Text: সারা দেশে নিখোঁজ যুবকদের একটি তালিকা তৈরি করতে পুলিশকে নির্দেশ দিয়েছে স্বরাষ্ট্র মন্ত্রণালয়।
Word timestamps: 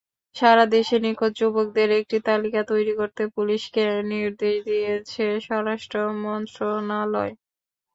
সারা 0.35 0.65
দেশে 0.75 0.95
নিখোঁজ 0.99 1.31
যুবকদের 1.39 1.89
একটি 1.99 2.17
তালিকা 2.27 2.61
তৈরি 2.71 2.93
করতে 2.99 3.23
পুলিশকে 3.35 3.81
নির্দেশ 4.11 4.55
দিয়েছে 4.67 5.23
স্বরাষ্ট্র 5.45 5.95
মন্ত্রণালয়। 6.23 7.33